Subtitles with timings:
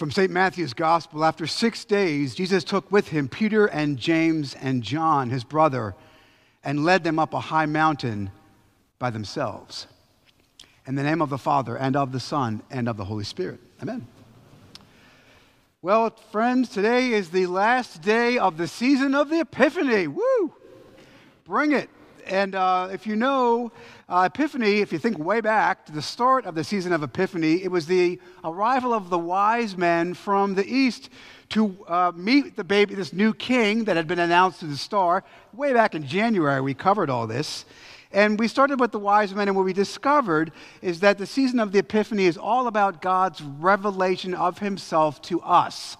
[0.00, 0.30] From St.
[0.30, 5.44] Matthew's Gospel, after six days, Jesus took with him Peter and James and John, his
[5.44, 5.94] brother,
[6.64, 8.30] and led them up a high mountain
[8.98, 9.86] by themselves.
[10.86, 13.60] In the name of the Father, and of the Son, and of the Holy Spirit.
[13.82, 14.06] Amen.
[15.82, 20.06] Well, friends, today is the last day of the season of the Epiphany.
[20.06, 20.54] Woo!
[21.44, 21.90] Bring it.
[22.30, 23.72] And uh, if you know
[24.08, 27.64] uh, Epiphany, if you think way back to the start of the season of Epiphany,
[27.64, 31.10] it was the arrival of the wise men from the east
[31.48, 35.24] to uh, meet the baby, this new king that had been announced to the star.
[35.52, 37.64] Way back in January, we covered all this.
[38.12, 40.52] And we started with the wise men, and what we discovered
[40.82, 45.40] is that the season of the Epiphany is all about God's revelation of himself to
[45.40, 45.96] us.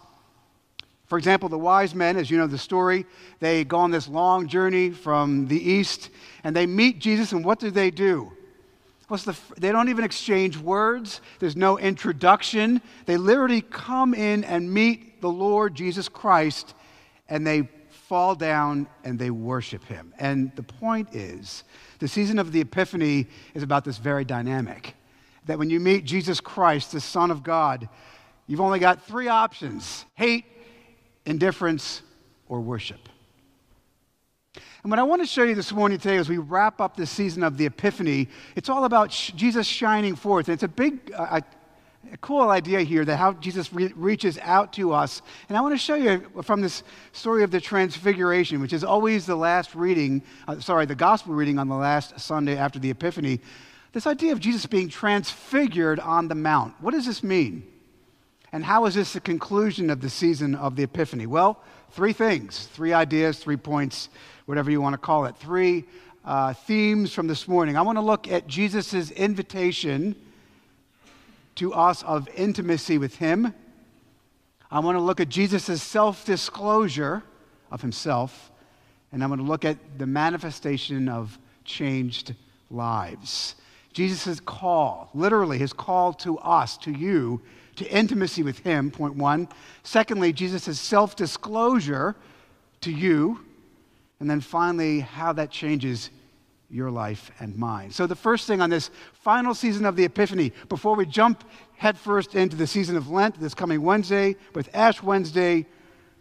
[1.10, 3.05] For example, the wise men, as you know the story,
[3.41, 6.09] they go on this long journey from the east
[6.45, 8.30] and they meet Jesus, and what do they do?
[9.09, 12.80] What's the, they don't even exchange words, there's no introduction.
[13.06, 16.74] They literally come in and meet the Lord Jesus Christ
[17.28, 20.14] and they fall down and they worship him.
[20.16, 21.64] And the point is,
[21.98, 24.94] the season of the Epiphany is about this very dynamic.
[25.47, 27.88] That when you meet Jesus Christ, the Son of God,
[28.47, 30.44] you've only got three options hate,
[31.26, 32.02] indifference,
[32.48, 33.08] or worship.
[34.82, 37.10] And what I want to show you this morning today as we wrap up this
[37.10, 40.48] season of the Epiphany, it's all about sh- Jesus shining forth.
[40.48, 41.41] And it's a big, uh,
[42.10, 45.20] a cool idea here that how Jesus re- reaches out to us.
[45.48, 46.82] And I want to show you from this
[47.12, 51.58] story of the Transfiguration, which is always the last reading, uh, sorry, the gospel reading
[51.58, 53.41] on the last Sunday after the Epiphany.
[53.92, 56.74] This idea of Jesus being transfigured on the Mount.
[56.80, 57.64] What does this mean?
[58.53, 61.27] And how is this the conclusion of the season of the Epiphany?
[61.27, 64.09] Well, three things, three ideas, three points,
[64.47, 65.37] whatever you want to call it.
[65.37, 65.84] Three
[66.25, 67.77] uh, themes from this morning.
[67.77, 70.17] I want to look at Jesus' invitation
[71.56, 73.55] to us of intimacy with Him.
[74.71, 77.23] I want to look at Jesus' self disclosure
[77.71, 78.51] of Himself.
[79.12, 82.34] And I'm going to look at the manifestation of changed
[82.71, 83.55] lives.
[83.93, 87.41] Jesus' call, literally his call to us, to you,
[87.77, 89.49] to intimacy with Him, point one.
[89.83, 92.15] Secondly, Jesus' self disclosure
[92.83, 93.41] to you.
[94.21, 96.11] And then finally, how that changes
[96.69, 97.91] your life and mine.
[97.91, 101.43] So, the first thing on this final season of the Epiphany, before we jump
[101.77, 105.67] headfirst into the season of Lent this coming Wednesday with Ash Wednesday,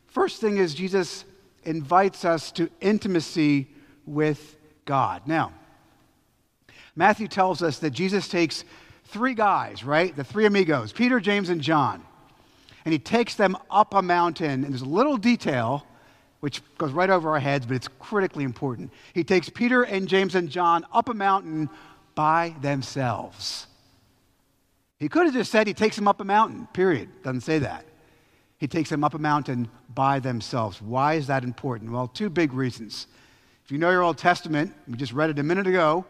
[0.08, 1.26] first thing is Jesus
[1.66, 3.68] invites us to intimacy
[4.06, 4.56] with
[4.86, 5.24] God.
[5.28, 5.52] Now,
[7.00, 8.66] Matthew tells us that Jesus takes
[9.06, 10.14] three guys, right?
[10.14, 12.04] The three amigos, Peter, James, and John.
[12.84, 15.88] And he takes them up a mountain, and there's a little detail
[16.42, 18.92] which goes right over our heads, but it's critically important.
[19.14, 21.70] He takes Peter and James and John up a mountain
[22.16, 23.68] by themselves.
[24.98, 27.08] He could have just said he takes them up a mountain, period.
[27.24, 27.86] Doesn't say that.
[28.58, 30.82] He takes them up a mountain by themselves.
[30.82, 31.92] Why is that important?
[31.92, 33.08] Well, two big reasons.
[33.64, 36.06] If you know your Old Testament, we just read it a minute ago,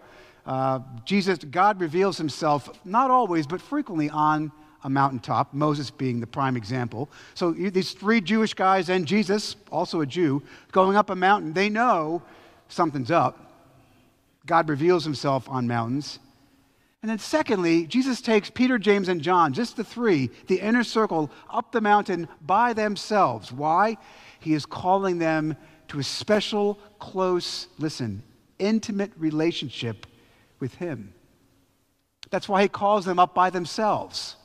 [0.49, 4.51] uh, Jesus, God reveals himself not always, but frequently on
[4.83, 7.07] a mountaintop, Moses being the prime example.
[7.35, 11.69] So these three Jewish guys and Jesus, also a Jew, going up a mountain, they
[11.69, 12.23] know
[12.67, 13.37] something's up.
[14.47, 16.17] God reveals himself on mountains.
[17.03, 21.29] And then, secondly, Jesus takes Peter, James, and John, just the three, the inner circle,
[21.47, 23.51] up the mountain by themselves.
[23.51, 23.97] Why?
[24.39, 25.55] He is calling them
[25.89, 28.23] to a special, close, listen,
[28.57, 30.07] intimate relationship
[30.59, 31.14] with Him.
[32.30, 34.36] That's why He calls them up by themselves,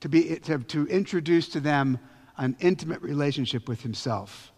[0.00, 1.98] to, be, to, to introduce to them
[2.36, 4.52] an intimate relationship with Himself.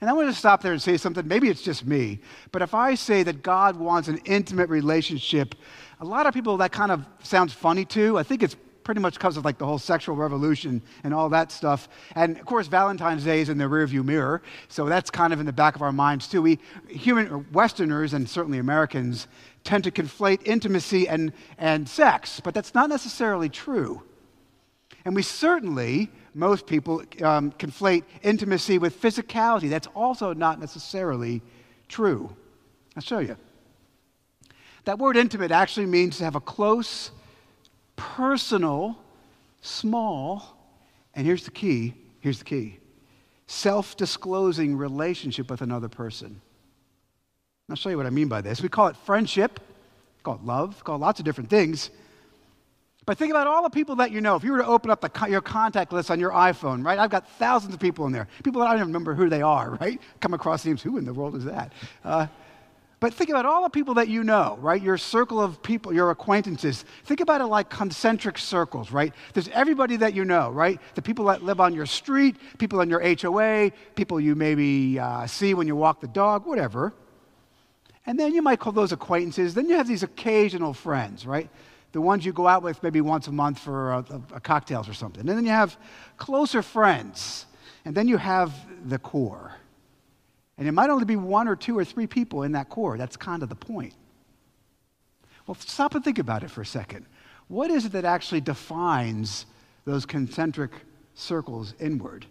[0.00, 1.26] And I want to stop there and say something.
[1.26, 2.20] Maybe it's just me,
[2.52, 5.56] but if I say that God wants an intimate relationship,
[6.00, 8.16] a lot of people that kind of sounds funny too.
[8.16, 8.54] I think it's
[8.88, 11.90] pretty much because of like the whole sexual revolution and all that stuff.
[12.14, 15.44] And of course, Valentine's Day is in the rearview mirror, so that's kind of in
[15.44, 16.40] the back of our minds too.
[16.40, 19.28] We human Westerners and certainly Americans
[19.62, 24.02] tend to conflate intimacy and, and sex, but that's not necessarily true.
[25.04, 29.68] And we certainly, most people, um, conflate intimacy with physicality.
[29.68, 31.42] That's also not necessarily
[31.88, 32.34] true.
[32.96, 33.36] I'll show you.
[34.86, 37.10] That word intimate actually means to have a close,
[37.98, 38.96] personal,
[39.60, 40.56] small,
[41.14, 42.78] and here's the key here's the key
[43.46, 46.40] self disclosing relationship with another person.
[47.68, 48.62] I'll show you what I mean by this.
[48.62, 49.60] We call it friendship,
[50.22, 51.90] call it love, call it lots of different things.
[53.04, 54.36] But think about all the people that you know.
[54.36, 56.98] If you were to open up the, your contact list on your iPhone, right?
[56.98, 58.28] I've got thousands of people in there.
[58.44, 60.00] People that I don't even remember who they are, right?
[60.20, 61.72] Come across names, who in the world is that?
[62.04, 62.26] Uh,
[63.00, 64.82] But think about all the people that you know, right?
[64.82, 66.84] Your circle of people, your acquaintances.
[67.04, 69.14] Think about it like concentric circles, right?
[69.34, 70.80] There's everybody that you know, right?
[70.96, 75.28] The people that live on your street, people in your HOA, people you maybe uh,
[75.28, 76.92] see when you walk the dog, whatever.
[78.04, 79.54] And then you might call those acquaintances.
[79.54, 81.48] Then you have these occasional friends, right?
[81.92, 84.94] The ones you go out with maybe once a month for a, a, cocktails or
[84.94, 85.20] something.
[85.20, 85.78] And then you have
[86.16, 87.46] closer friends.
[87.84, 88.52] And then you have
[88.88, 89.54] the core.
[90.58, 92.98] And it might only be one or two or three people in that core.
[92.98, 93.94] That's kind of the point.
[95.46, 97.06] Well, stop and think about it for a second.
[97.46, 99.46] What is it that actually defines
[99.84, 100.72] those concentric
[101.14, 102.26] circles inward?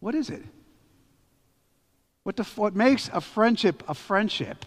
[0.00, 0.42] What is it?
[2.24, 4.64] What, def- what makes a friendship a friendship,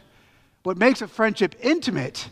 [0.63, 2.29] what makes a friendship intimate,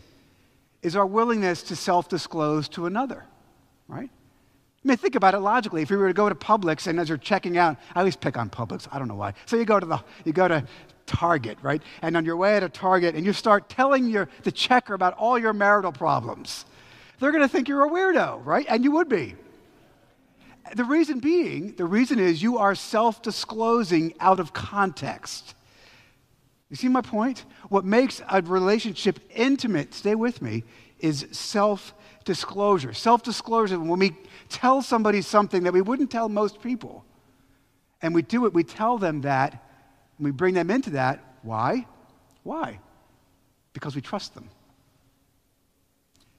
[0.82, 3.24] is our willingness to self disclose to another,
[3.88, 4.10] right?
[4.86, 5.82] I mean, think about it logically.
[5.82, 8.38] If you were to go to Publix and as you're checking out, I always pick
[8.38, 8.86] on Publix.
[8.92, 9.34] I don't know why.
[9.44, 10.64] So you go to the, you go to
[11.06, 11.82] Target, right?
[12.02, 15.40] And on your way to Target, and you start telling your, the checker about all
[15.40, 16.66] your marital problems.
[17.18, 18.64] They're going to think you're a weirdo, right?
[18.68, 19.34] And you would be.
[20.76, 25.56] The reason being, the reason is you are self disclosing out of context.
[26.76, 27.46] You see my point?
[27.70, 30.62] What makes a relationship intimate, stay with me,
[31.00, 31.94] is self
[32.26, 32.92] disclosure.
[32.92, 34.14] Self disclosure, when we
[34.50, 37.02] tell somebody something that we wouldn't tell most people,
[38.02, 39.52] and we do it, we tell them that,
[40.18, 41.24] and we bring them into that.
[41.40, 41.86] Why?
[42.42, 42.78] Why?
[43.72, 44.50] Because we trust them.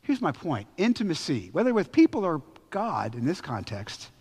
[0.04, 4.12] Here's my point intimacy, whether with people or God in this context,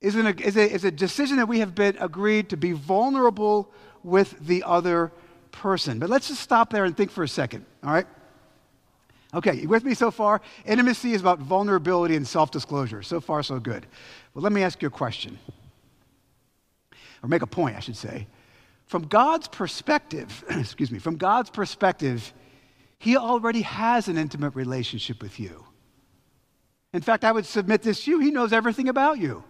[0.00, 3.72] is, an, is, a, is a decision that we have been agreed to be vulnerable
[4.02, 5.12] with the other
[5.52, 5.98] person.
[5.98, 8.06] But let's just stop there and think for a second, all right?
[9.32, 10.40] Okay, you with me so far?
[10.64, 13.02] Intimacy is about vulnerability and self disclosure.
[13.02, 13.86] So far, so good.
[14.34, 15.38] Well, let me ask you a question,
[17.22, 18.26] or make a point, I should say.
[18.86, 22.32] From God's perspective, excuse me, from God's perspective,
[22.98, 25.64] He already has an intimate relationship with you.
[26.92, 29.44] In fact, I would submit this to you He knows everything about you.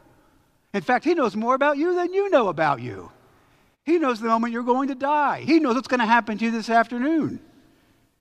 [0.74, 3.10] In fact, He knows more about you than you know about you.
[3.84, 6.44] He knows the moment you're going to die, He knows what's going to happen to
[6.44, 7.40] you this afternoon.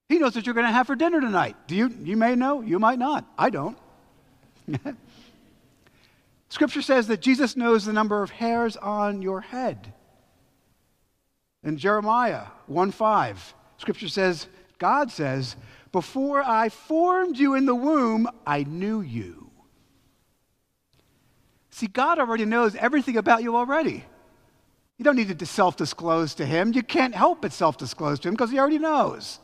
[0.07, 1.55] He knows what you're going to have for dinner tonight.
[1.67, 1.93] Do you?
[2.03, 3.25] You may know, you might not.
[3.37, 3.77] I don't.
[6.49, 9.93] Scripture says that Jesus knows the number of hairs on your head.
[11.63, 14.47] In Jeremiah 1 5, Scripture says,
[14.79, 15.55] God says,
[15.91, 19.51] Before I formed you in the womb, I knew you.
[21.69, 24.05] See, God already knows everything about you already.
[24.99, 26.73] You don't need to self disclose to Him.
[26.73, 29.39] You can't help but self disclose to Him because He already knows.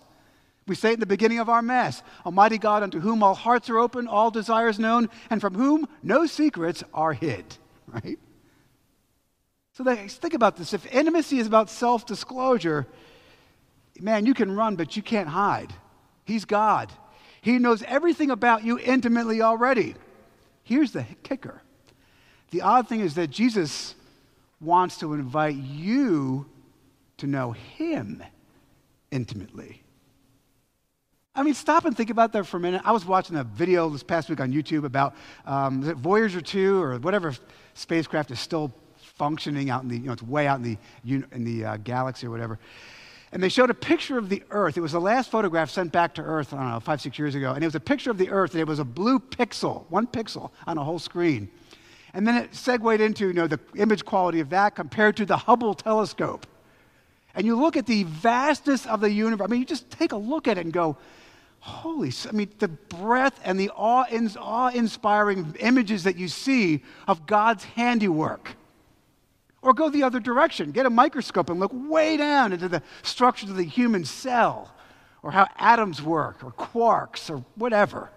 [0.68, 3.78] We say in the beginning of our Mass Almighty God, unto whom all hearts are
[3.78, 7.46] open, all desires known, and from whom no secrets are hid,
[7.88, 8.20] right?
[9.74, 10.74] So think about this.
[10.74, 12.86] If intimacy is about self disclosure,
[14.00, 15.74] man, you can run, but you can't hide.
[16.26, 16.92] He's God.
[17.40, 19.96] He knows everything about you intimately already.
[20.64, 21.62] Here's the kicker
[22.52, 23.96] the odd thing is that Jesus
[24.62, 26.46] wants to invite you
[27.18, 28.24] to know Him
[29.12, 29.82] intimately.
[31.36, 32.82] I mean, stop and think about that for a minute.
[32.86, 35.16] I was watching a video this past week on YouTube about
[35.46, 37.34] um, Voyager 2 or whatever
[37.74, 41.44] spacecraft is still functioning out in the, you know, it's way out in the, in
[41.44, 42.58] the uh, galaxy or whatever.
[43.34, 44.78] And they showed a picture of the Earth.
[44.78, 47.36] It was the last photograph sent back to Earth, I don't know, five, six years
[47.36, 47.52] ago.
[47.52, 50.08] And it was a picture of the Earth, and it was a blue pixel, one
[50.08, 51.50] pixel on a whole screen.
[52.16, 55.36] And then it segued into you know, the image quality of that compared to the
[55.36, 56.48] Hubble telescope.
[57.36, 59.46] And you look at the vastness of the universe.
[59.46, 60.96] I mean, you just take a look at it and go,
[61.60, 67.66] holy, I mean, the breadth and the awe inspiring images that you see of God's
[67.66, 68.56] handiwork.
[69.62, 73.50] Or go the other direction, get a microscope and look way down into the structures
[73.50, 74.74] of the human cell,
[75.22, 78.10] or how atoms work, or quarks, or whatever.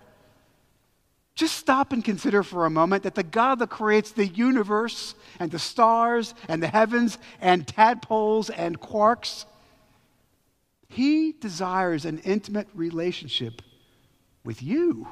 [1.39, 5.51] Just stop and consider for a moment that the God that creates the universe and
[5.51, 9.45] the stars and the heavens and tadpoles and quarks
[10.89, 13.63] he desires an intimate relationship
[14.45, 15.07] with you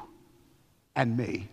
[0.95, 1.47] and me.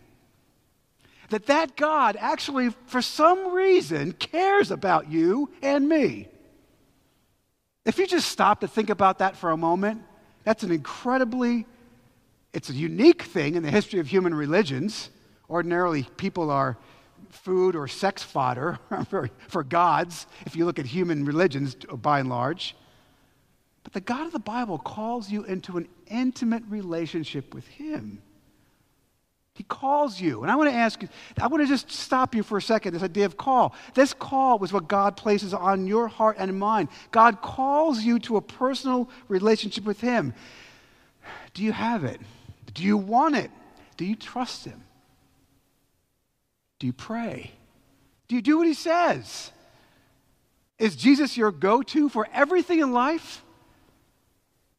[1.31, 6.28] That that God actually, for some reason, cares about you and me.
[7.85, 10.02] If you just stop to think about that for a moment,
[10.45, 11.66] that's an incredibly,
[12.55, 15.11] it's a unique thing in the history of human religions.
[15.51, 16.79] Ordinarily, people are
[17.29, 18.79] food or sex fodder
[19.11, 22.77] for, for gods, if you look at human religions by and large.
[23.83, 28.23] But the God of the Bible calls you into an intimate relationship with Him.
[29.55, 30.43] He calls you.
[30.43, 31.09] And I want to ask you,
[31.41, 33.75] I want to just stop you for a second, this idea of call.
[33.95, 36.89] This call was what God places on your heart and mind.
[37.11, 40.35] God calls you to a personal relationship with Him.
[41.53, 42.21] Do you have it?
[42.75, 43.50] Do you want it?
[43.97, 44.83] Do you trust Him?
[46.78, 47.52] Do you pray?
[48.28, 49.50] Do you do what He says?
[50.78, 53.43] Is Jesus your go to for everything in life?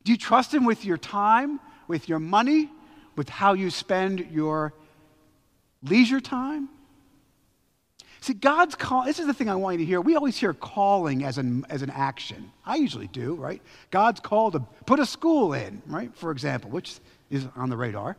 [0.04, 2.70] Do you trust Him with your time, with your money,
[3.16, 4.74] with how you spend your
[5.82, 6.70] leisure time?
[8.26, 10.02] See, God's call, this is the thing I want you to hear.
[10.02, 12.52] We always hear calling as an, as an action.
[12.66, 13.62] I usually do, right?
[13.92, 16.10] God's call to put a school in, right?
[16.18, 17.00] For example, which
[17.30, 18.18] is on the radar.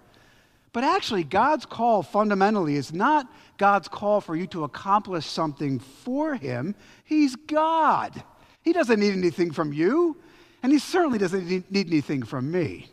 [0.73, 6.35] But actually, God's call fundamentally is not God's call for you to accomplish something for
[6.35, 6.75] Him.
[7.05, 8.23] He's God.
[8.63, 10.17] He doesn't need anything from you,
[10.63, 12.91] and He certainly doesn't need anything from me.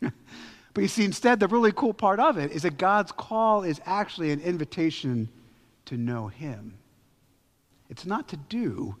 [0.74, 3.80] But you see, instead, the really cool part of it is that God's call is
[3.84, 5.28] actually an invitation
[5.86, 6.74] to know Him.
[7.90, 8.94] It's not to do,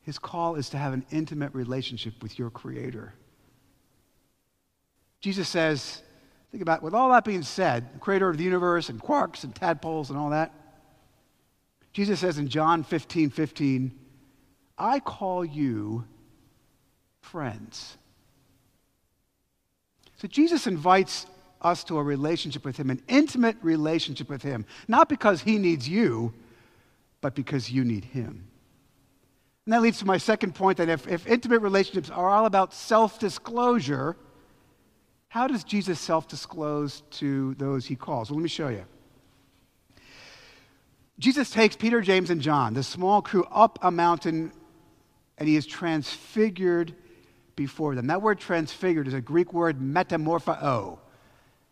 [0.00, 3.12] His call is to have an intimate relationship with your Creator.
[5.24, 6.02] Jesus says,
[6.50, 9.54] think about, with all that being said, the creator of the universe and quarks and
[9.54, 10.52] tadpoles and all that,
[11.94, 13.98] Jesus says in John 15 15,
[14.76, 16.04] I call you
[17.22, 17.96] friends.
[20.16, 21.24] So Jesus invites
[21.62, 25.88] us to a relationship with Him, an intimate relationship with Him, not because He needs
[25.88, 26.34] you,
[27.22, 28.46] but because you need Him.
[29.64, 32.74] And that leads to my second point that if, if intimate relationships are all about
[32.74, 34.18] self disclosure,
[35.34, 38.30] how does Jesus self disclose to those He calls?
[38.30, 38.84] Well, let me show you.
[41.18, 44.52] Jesus takes Peter, James, and John, the small crew, up a mountain,
[45.36, 46.94] and He is transfigured
[47.56, 48.06] before them.
[48.06, 51.00] That word transfigured is a Greek word metamorpho.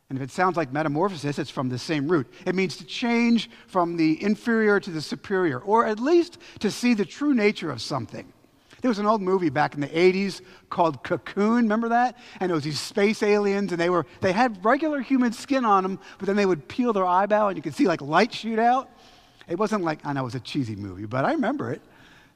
[0.08, 2.26] And if it sounds like metamorphosis, it's from the same root.
[2.44, 6.94] It means to change from the inferior to the superior, or at least to see
[6.94, 8.32] the true nature of something.
[8.82, 12.18] There was an old movie back in the 80s called Cocoon, remember that?
[12.40, 15.84] And it was these space aliens, and they, were, they had regular human skin on
[15.84, 18.58] them, but then they would peel their eyebrow, and you could see like light shoot
[18.58, 18.90] out.
[19.48, 21.80] It wasn't like, I know it was a cheesy movie, but I remember it.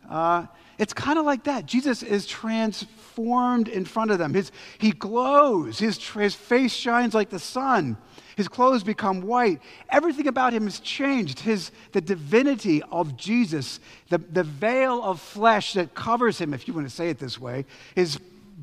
[0.08, 0.46] Uh,
[0.78, 1.66] it's kind of like that.
[1.66, 4.34] Jesus is transformed in front of them.
[4.34, 7.96] His, he glows, his, his face shines like the sun.
[8.36, 9.62] His clothes become white.
[9.88, 11.40] Everything about him has changed.
[11.40, 13.80] His, the divinity of Jesus,
[14.10, 17.40] the, the veil of flesh that covers him, if you want to say it this
[17.40, 17.64] way,
[17.94, 18.18] is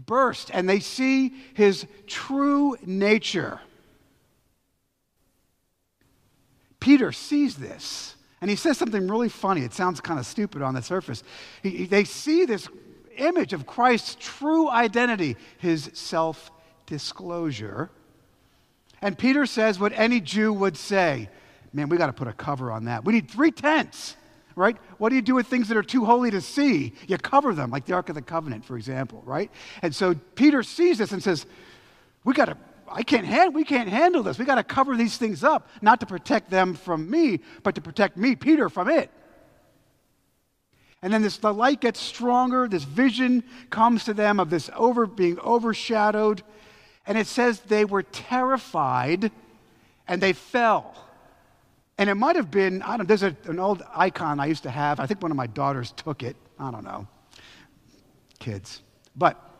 [0.05, 3.59] burst, and they see his true nature.
[6.79, 8.15] Peter sees this.
[8.43, 9.61] And he says something really funny.
[9.61, 11.23] It sounds kind of stupid on the surface.
[11.61, 12.67] He, he, they see this
[13.15, 16.51] image of Christ's true identity, his self
[16.85, 17.89] disclosure.
[19.01, 21.29] And Peter says what any Jew would say
[21.71, 23.05] man, we got to put a cover on that.
[23.05, 24.17] We need three tents,
[24.57, 24.75] right?
[24.97, 26.91] What do you do with things that are too holy to see?
[27.07, 29.49] You cover them, like the Ark of the Covenant, for example, right?
[29.81, 31.45] And so Peter sees this and says,
[32.25, 32.57] we got to
[32.89, 34.37] I can't hand, we can't handle this.
[34.37, 37.81] We got to cover these things up, not to protect them from me, but to
[37.81, 39.09] protect me, Peter, from it.
[41.01, 42.67] And then this, the light gets stronger.
[42.67, 46.43] This vision comes to them of this over being overshadowed.
[47.05, 49.29] And it says they were terrified
[50.07, 50.95] and they fell.
[51.97, 54.71] And it might have been, I don't there's a, an old icon I used to
[54.71, 55.01] have.
[55.01, 56.37] I think one of my daughters took it.
[56.57, 57.07] I don't know.
[58.39, 58.81] Kids.
[59.15, 59.52] But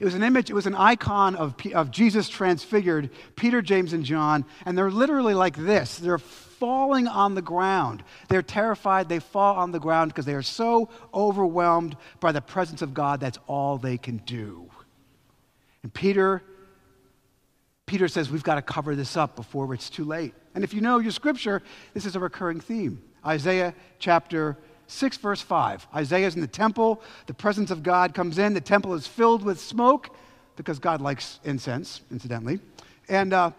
[0.00, 4.04] it was an image, it was an icon of, of Jesus transfigured, Peter, James, and
[4.04, 5.96] John, and they're literally like this.
[5.96, 8.02] They're falling on the ground.
[8.28, 9.08] They're terrified.
[9.08, 13.20] They fall on the ground because they are so overwhelmed by the presence of God,
[13.20, 14.70] that's all they can do.
[15.82, 16.42] And Peter,
[17.86, 20.34] Peter says, We've got to cover this up before it's too late.
[20.54, 21.62] And if you know your scripture,
[21.94, 23.02] this is a recurring theme.
[23.24, 24.56] Isaiah chapter
[24.88, 25.86] 6, verse 5.
[25.94, 27.02] Isaiah's in the temple.
[27.26, 28.54] The presence of God comes in.
[28.54, 30.10] The temple is filled with smoke
[30.56, 32.58] because God likes incense, incidentally.
[33.08, 33.50] And uh,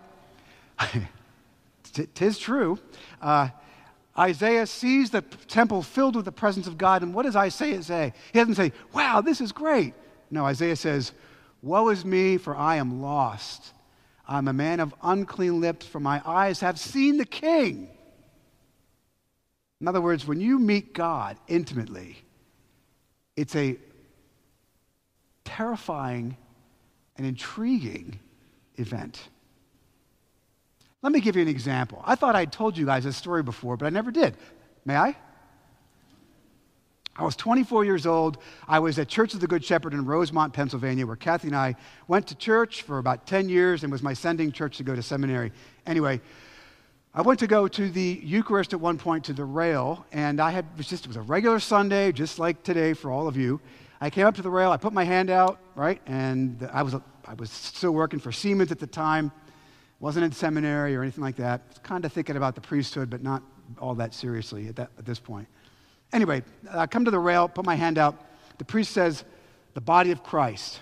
[2.15, 2.79] tis true.
[3.21, 3.49] Uh,
[4.17, 7.03] Isaiah sees the temple filled with the presence of God.
[7.03, 8.13] And what does Isaiah say?
[8.33, 9.93] He doesn't say, Wow, this is great.
[10.31, 11.13] No, Isaiah says,
[11.61, 13.73] Woe is me, for I am lost.
[14.27, 17.89] I'm a man of unclean lips, for my eyes have seen the King
[19.81, 22.17] in other words, when you meet God intimately,
[23.35, 23.77] it's a
[25.45, 26.35] terrifying
[27.17, 28.19] and intriguing
[28.75, 29.29] event.
[31.01, 32.01] Let me give you an example.
[32.05, 34.35] I thought I'd told you guys this story before, but I never did.
[34.83, 35.15] May I?
[37.15, 38.37] I was 24 years old.
[38.67, 41.75] I was at Church of the Good Shepherd in Rosemont, Pennsylvania, where Kathy and I
[42.07, 45.03] went to church for about 10 years and was my sending church to go to
[45.03, 45.51] seminary.
[45.85, 46.21] Anyway,
[47.19, 50.51] I went to go to the Eucharist at one point to the rail, and I
[50.51, 53.35] had it was just it was a regular Sunday, just like today for all of
[53.35, 53.59] you.
[53.99, 56.95] I came up to the rail, I put my hand out, right, and I was
[57.25, 59.33] I was still working for Siemens at the time,
[59.99, 61.83] wasn't in seminary or anything like that.
[61.83, 63.43] Kind of thinking about the priesthood, but not
[63.79, 65.49] all that seriously at, that, at this point.
[66.13, 68.15] Anyway, I come to the rail, put my hand out.
[68.59, 69.25] The priest says,
[69.73, 70.79] the body of Christ.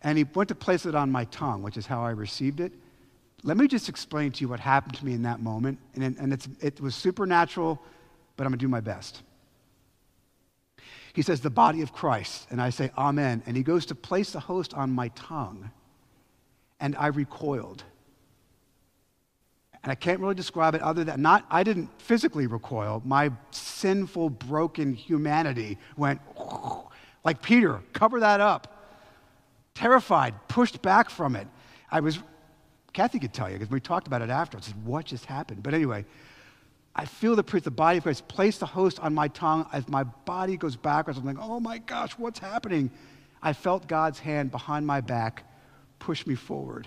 [0.00, 2.72] And he went to place it on my tongue, which is how I received it.
[3.44, 5.78] Let me just explain to you what happened to me in that moment.
[5.94, 7.80] And, and it was supernatural,
[8.36, 9.22] but I'm going to do my best.
[11.12, 12.46] He says, the body of Christ.
[12.50, 13.42] And I say, Amen.
[13.46, 15.70] And he goes to place the host on my tongue.
[16.80, 17.84] And I recoiled.
[19.82, 23.02] And I can't really describe it other than not, I didn't physically recoil.
[23.04, 26.20] My sinful, broken humanity went
[27.24, 28.68] like Peter, cover that up.
[29.74, 31.48] Terrified, pushed back from it.
[31.90, 32.20] I was,
[32.92, 34.58] Kathy could tell you because we talked about it after.
[34.58, 35.62] I said, What just happened?
[35.62, 36.04] But anyway,
[36.94, 39.66] I feel the the body of Christ, place the host on my tongue.
[39.72, 42.90] As my body goes backwards, I'm like, Oh my gosh, what's happening?
[43.42, 45.44] I felt God's hand behind my back
[45.98, 46.86] push me forward.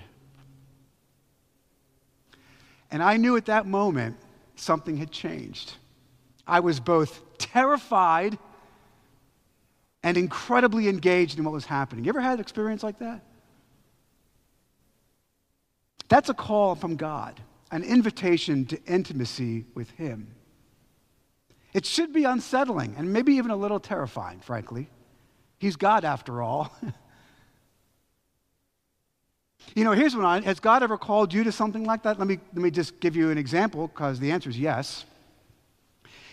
[2.91, 4.17] And I knew at that moment
[4.55, 5.73] something had changed.
[6.47, 8.37] I was both terrified
[10.03, 12.05] and incredibly engaged in what was happening.
[12.05, 13.21] You ever had an experience like that?
[16.07, 17.39] That's a call from God,
[17.71, 20.35] an invitation to intimacy with Him.
[21.73, 24.87] It should be unsettling and maybe even a little terrifying, frankly.
[25.59, 26.71] He's God after all.
[29.73, 30.43] You know, here's one.
[30.43, 32.19] Has God ever called you to something like that?
[32.19, 35.05] Let me, let me just give you an example because the answer is yes.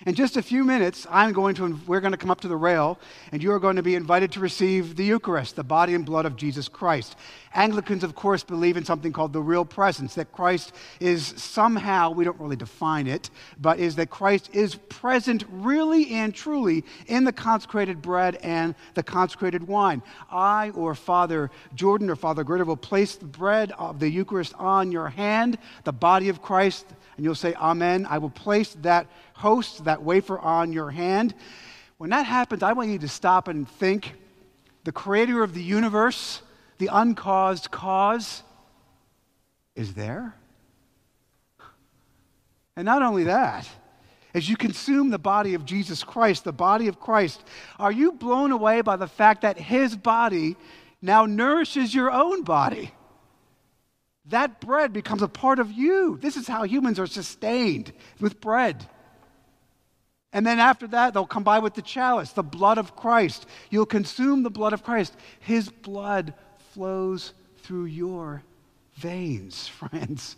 [0.04, 2.56] In just a few minutes, I'm going to, we're going to come up to the
[2.56, 2.98] rail,
[3.30, 6.26] and you are going to be invited to receive the Eucharist, the body and blood
[6.26, 7.14] of Jesus Christ.
[7.54, 12.24] Anglicans, of course, believe in something called the real presence, that Christ is somehow, we
[12.24, 13.30] don't really define it,
[13.60, 19.04] but is that Christ is present really and truly in the consecrated bread and the
[19.04, 20.02] consecrated wine.
[20.32, 24.90] I or Father Jordan or Father Gritter will place the bread of the Eucharist on
[24.90, 28.06] your hand, the body of Christ, and you'll say, Amen.
[28.08, 31.34] I will place that host, that wafer on your hand.
[31.98, 34.14] When that happens, I want you to stop and think
[34.84, 36.42] the creator of the universe,
[36.78, 38.42] the uncaused cause,
[39.76, 40.34] is there.
[42.76, 43.68] And not only that,
[44.34, 47.42] as you consume the body of Jesus Christ, the body of Christ,
[47.78, 50.56] are you blown away by the fact that his body
[51.02, 52.92] now nourishes your own body?
[54.26, 56.18] That bread becomes a part of you.
[56.20, 58.86] This is how humans are sustained with bread.
[60.32, 63.46] And then after that, they'll come by with the chalice, the blood of Christ.
[63.68, 65.14] You'll consume the blood of Christ.
[65.40, 66.34] His blood
[66.72, 68.42] flows through your
[68.94, 70.36] veins, friends.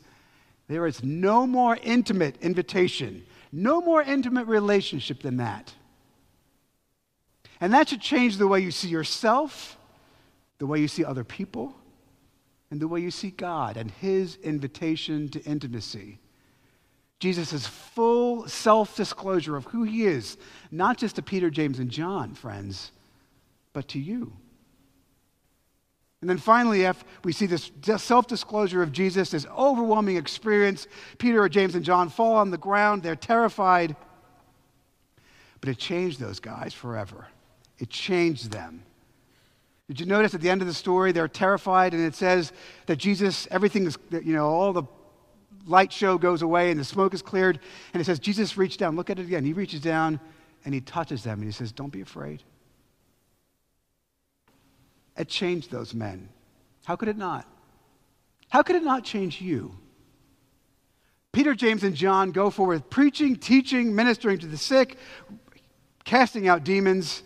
[0.67, 5.73] There is no more intimate invitation, no more intimate relationship than that.
[7.61, 9.77] And that should change the way you see yourself,
[10.59, 11.77] the way you see other people,
[12.75, 16.19] and the way you see God and His invitation to intimacy.
[17.21, 20.37] Jesus' full self disclosure of who he is,
[20.73, 22.91] not just to Peter, James, and John, friends,
[23.73, 24.33] but to you.
[26.21, 31.45] And then finally, if we see this self disclosure of Jesus, this overwhelming experience, Peter,
[31.45, 33.05] or James, and John fall on the ground.
[33.05, 33.95] They're terrified.
[35.61, 37.29] But it changed those guys forever.
[37.79, 38.83] It changed them.
[39.89, 42.53] Did you notice at the end of the story, they're terrified, and it says
[42.87, 44.85] that Jesus, everything is, you know, all the
[45.67, 47.59] light show goes away and the smoke is cleared.
[47.93, 48.97] And it says, Jesus reached down.
[48.97, 49.45] Look at it again.
[49.45, 50.21] He reaches down
[50.65, 52.43] and he touches them and he says, Don't be afraid.
[55.17, 56.29] It changed those men.
[56.85, 57.47] How could it not?
[58.49, 59.77] How could it not change you?
[61.33, 64.97] Peter, James, and John go forth preaching, teaching, ministering to the sick,
[66.05, 67.23] casting out demons.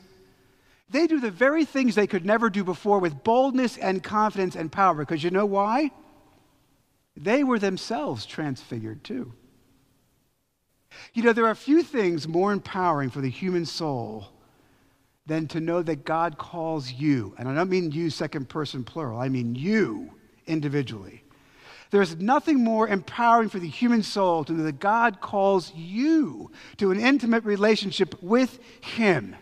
[0.90, 4.72] They do the very things they could never do before with boldness and confidence and
[4.72, 4.94] power.
[4.94, 5.90] Because you know why?
[7.16, 9.32] They were themselves transfigured too.
[11.12, 14.28] You know, there are few things more empowering for the human soul
[15.26, 17.34] than to know that God calls you.
[17.38, 20.10] And I don't mean you, second person plural, I mean you
[20.46, 21.22] individually.
[21.90, 26.90] There's nothing more empowering for the human soul to know that God calls you to
[26.90, 29.36] an intimate relationship with Him.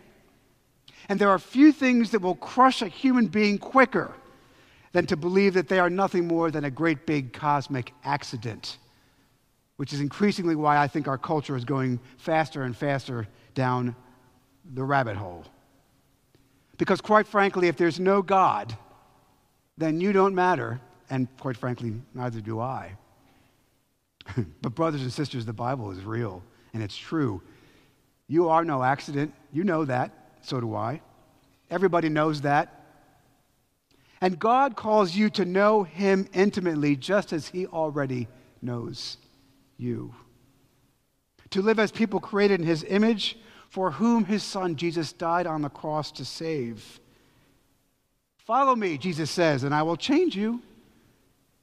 [1.08, 4.12] And there are few things that will crush a human being quicker
[4.92, 8.78] than to believe that they are nothing more than a great big cosmic accident,
[9.76, 13.94] which is increasingly why I think our culture is going faster and faster down
[14.74, 15.44] the rabbit hole.
[16.78, 18.76] Because, quite frankly, if there's no God,
[19.78, 22.96] then you don't matter, and quite frankly, neither do I.
[24.62, 26.42] but, brothers and sisters, the Bible is real
[26.76, 27.40] and it's true.
[28.28, 29.32] You are no accident.
[29.52, 30.25] You know that.
[30.46, 31.00] So do I.
[31.70, 32.72] Everybody knows that.
[34.20, 38.28] And God calls you to know Him intimately just as He already
[38.62, 39.16] knows
[39.76, 40.14] you.
[41.50, 43.36] To live as people created in His image,
[43.68, 47.00] for whom His Son Jesus died on the cross to save.
[48.36, 50.62] Follow me, Jesus says, and I will change you.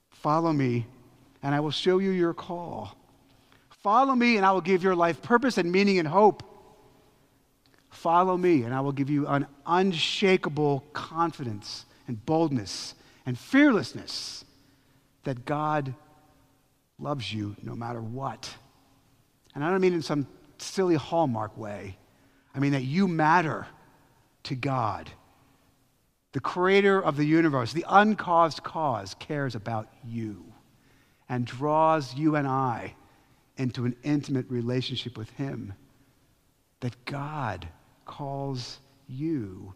[0.10, 0.86] Follow me,
[1.42, 2.98] and I will show you your call.
[3.70, 6.44] Follow me, and I will give your life purpose and meaning and hope.
[7.94, 14.44] Follow me, and I will give you an unshakable confidence and boldness and fearlessness
[15.24, 15.94] that God
[17.00, 18.54] loves you no matter what.
[19.54, 20.28] And I don't mean in some
[20.58, 21.98] silly hallmark way,
[22.56, 23.68] I mean that you matter
[24.44, 25.10] to God.
[26.32, 30.44] The creator of the universe, the uncaused cause, cares about you
[31.30, 32.96] and draws you and I
[33.56, 35.74] into an intimate relationship with Him.
[36.80, 37.68] That God
[38.06, 39.74] calls you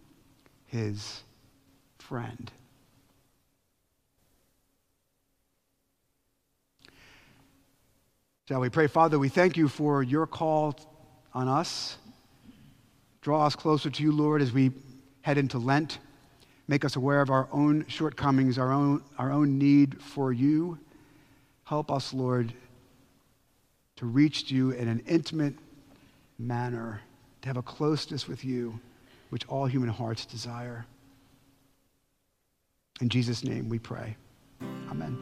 [0.65, 1.23] His
[1.99, 2.51] friend.
[8.47, 8.87] Shall we pray?
[8.87, 10.73] Father, we thank you for your call
[11.33, 11.97] on us.
[13.21, 14.71] Draw us closer to you, Lord, as we
[15.21, 15.99] head into Lent.
[16.69, 20.79] Make us aware of our own shortcomings, our own, our own need for you.
[21.65, 22.53] Help us, Lord,
[23.97, 25.55] to reach you in an intimate
[26.39, 27.01] manner,
[27.41, 28.79] to have a closeness with you,
[29.29, 30.85] which all human hearts desire.
[33.01, 34.15] In Jesus' name we pray.
[34.89, 35.17] Amen.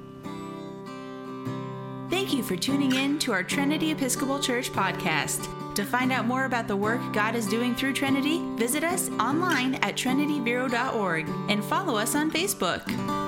[2.10, 5.49] Thank you for tuning in to our Trinity Episcopal Church podcast.
[5.75, 9.75] To find out more about the work God is doing through Trinity, visit us online
[9.75, 13.24] at trinityburo.org and follow us on Facebook.